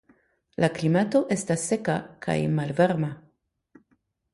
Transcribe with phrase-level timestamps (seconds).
[0.63, 3.15] La klimato estas seka kaj malvarma.